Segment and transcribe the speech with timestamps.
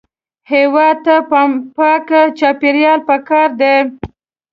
[0.51, 1.15] هېواد ته
[1.77, 2.09] پاک
[2.39, 3.73] چاپېریال پکار دی